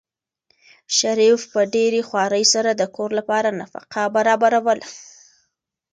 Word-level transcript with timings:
شریف 0.97 1.39
په 1.53 1.61
ډېرې 1.73 2.01
خوارۍ 2.07 2.43
سره 2.53 2.71
د 2.73 2.83
کور 2.95 3.09
لپاره 3.19 3.49
نفقه 3.61 4.03
برابروله. 4.15 4.87